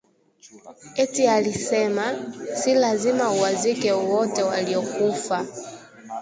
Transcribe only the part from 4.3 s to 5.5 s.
waliokufa